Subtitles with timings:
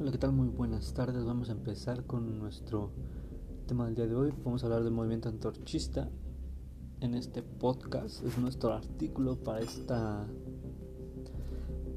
[0.00, 0.30] Hola, ¿qué tal?
[0.30, 1.24] Muy buenas tardes.
[1.24, 2.92] Vamos a empezar con nuestro
[3.66, 4.32] tema del día de hoy.
[4.44, 6.08] Vamos a hablar del movimiento antorchista
[7.00, 8.24] en este podcast.
[8.24, 10.24] Es nuestro artículo para esta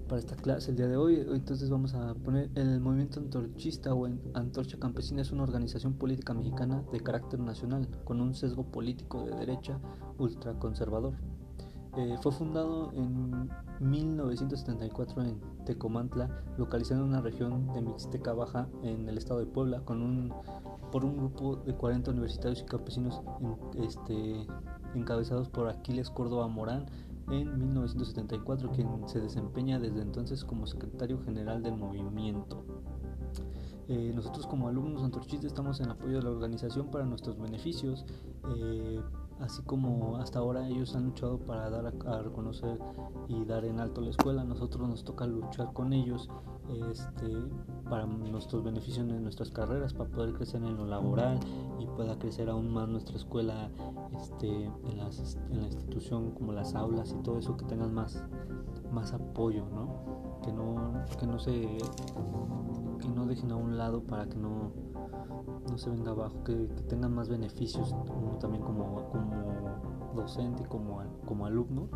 [0.07, 1.27] para esta clase el día de hoy.
[1.31, 6.83] Entonces vamos a poner el movimiento antorchista o antorcha campesina es una organización política mexicana
[6.91, 9.79] de carácter nacional con un sesgo político de derecha
[10.17, 11.13] ultraconservador.
[11.97, 13.49] Eh, fue fundado en
[13.81, 19.81] 1974 en Tecomantla, localizado en una región de Mixteca Baja en el estado de Puebla,
[19.81, 20.33] con un,
[20.91, 23.21] por un grupo de 40 universitarios y campesinos
[23.75, 24.47] este,
[24.95, 26.85] encabezados por Aquiles Córdoba Morán
[27.29, 32.63] en 1974, quien se desempeña desde entonces como secretario general del movimiento.
[33.89, 38.05] Eh, nosotros como alumnos antorchistas estamos en apoyo de la organización para nuestros beneficios,
[38.55, 39.01] eh,
[39.41, 42.79] así como hasta ahora ellos han luchado para dar a, reconocer
[43.27, 46.29] y dar en alto la escuela, nosotros nos toca luchar con ellos
[46.91, 47.27] este,
[47.89, 51.39] para nuestros beneficios en nuestras carreras, para poder crecer en lo laboral
[51.79, 53.69] y pueda crecer aún más nuestra escuela
[54.19, 58.23] este, en la institución como las aulas y todo eso, que tengan más,
[58.91, 60.39] más apoyo, ¿no?
[60.43, 61.77] Que no, que no se
[63.01, 64.71] que no dejen a un lado para que no,
[65.69, 66.53] no se venga abajo, que,
[66.87, 67.93] tengan más beneficios
[68.39, 71.89] también como, como docente y como, como alumno,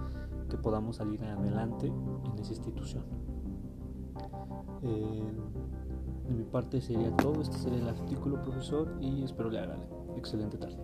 [0.50, 3.04] que podamos salir adelante en esa institución.
[4.82, 5.24] Eh,
[6.28, 9.88] de mi parte sería todo, este sería el artículo profesor y espero le agrade.
[10.18, 10.78] Excelente tarde.